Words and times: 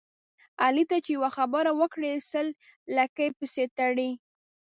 علي 0.63 0.83
ته 0.89 0.97
چې 1.05 1.11
یوه 1.17 1.29
خبره 1.37 1.71
وکړې 1.79 2.11
سل 2.31 2.47
لکۍ 2.95 3.29
پسې 3.37 3.65
تړي. 3.77 4.09